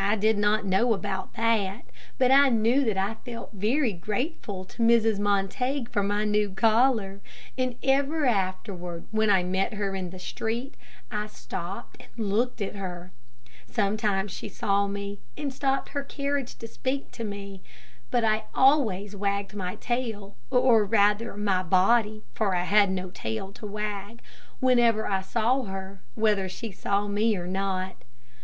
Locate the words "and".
7.56-7.76, 12.02-12.28, 15.36-15.54